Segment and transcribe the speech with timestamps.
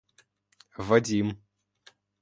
[0.87, 1.27] Вадим